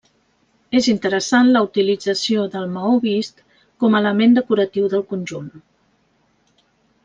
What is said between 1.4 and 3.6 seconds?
la utilització del maó vist